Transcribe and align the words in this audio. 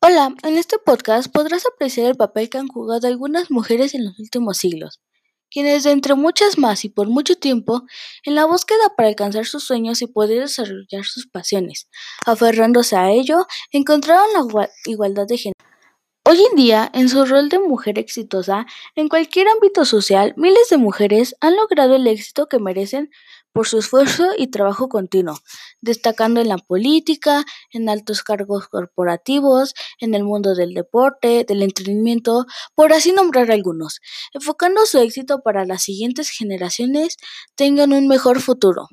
Hola, 0.00 0.32
en 0.44 0.56
este 0.56 0.78
podcast 0.78 1.26
podrás 1.32 1.64
apreciar 1.66 2.06
el 2.06 2.16
papel 2.16 2.48
que 2.48 2.58
han 2.58 2.68
jugado 2.68 3.08
algunas 3.08 3.50
mujeres 3.50 3.94
en 3.94 4.04
los 4.04 4.16
últimos 4.20 4.56
siglos, 4.58 5.00
quienes 5.50 5.82
de 5.82 5.90
entre 5.90 6.14
muchas 6.14 6.56
más 6.56 6.84
y 6.84 6.88
por 6.88 7.08
mucho 7.08 7.34
tiempo, 7.34 7.82
en 8.22 8.36
la 8.36 8.44
búsqueda 8.46 8.94
para 8.96 9.08
alcanzar 9.08 9.44
sus 9.44 9.64
sueños 9.64 10.00
y 10.00 10.06
poder 10.06 10.40
desarrollar 10.42 11.04
sus 11.04 11.26
pasiones, 11.26 11.88
aferrándose 12.26 12.94
a 12.96 13.10
ello, 13.10 13.46
encontraron 13.72 14.28
la 14.34 14.68
igualdad 14.86 15.26
de 15.26 15.38
género. 15.38 15.57
Hoy 16.30 16.44
en 16.50 16.56
día, 16.56 16.90
en 16.92 17.08
su 17.08 17.24
rol 17.24 17.48
de 17.48 17.58
mujer 17.58 17.98
exitosa, 17.98 18.66
en 18.94 19.08
cualquier 19.08 19.48
ámbito 19.48 19.86
social, 19.86 20.34
miles 20.36 20.68
de 20.68 20.76
mujeres 20.76 21.34
han 21.40 21.56
logrado 21.56 21.96
el 21.96 22.06
éxito 22.06 22.48
que 22.48 22.58
merecen 22.58 23.08
por 23.54 23.66
su 23.66 23.78
esfuerzo 23.78 24.26
y 24.36 24.48
trabajo 24.48 24.90
continuo, 24.90 25.38
destacando 25.80 26.42
en 26.42 26.48
la 26.48 26.58
política, 26.58 27.46
en 27.72 27.88
altos 27.88 28.22
cargos 28.22 28.68
corporativos, 28.68 29.72
en 30.00 30.14
el 30.14 30.22
mundo 30.22 30.54
del 30.54 30.74
deporte, 30.74 31.46
del 31.48 31.62
entretenimiento, 31.62 32.44
por 32.74 32.92
así 32.92 33.12
nombrar 33.12 33.50
algunos, 33.50 34.00
enfocando 34.34 34.84
su 34.84 34.98
éxito 34.98 35.40
para 35.40 35.64
las 35.64 35.82
siguientes 35.82 36.28
generaciones 36.28 37.16
tengan 37.54 37.94
un 37.94 38.06
mejor 38.06 38.42
futuro. 38.42 38.88